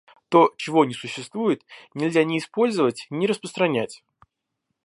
[0.29, 1.63] То, чего не существует,
[1.93, 4.03] нельзя ни использовать, ни распространять.